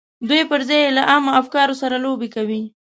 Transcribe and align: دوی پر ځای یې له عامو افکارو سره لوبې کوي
دوی 0.29 0.41
پر 0.49 0.61
ځای 0.67 0.79
یې 0.83 0.95
له 0.97 1.01
عامو 1.11 1.35
افکارو 1.41 1.75
سره 1.81 1.95
لوبې 2.05 2.29
کوي 2.35 2.61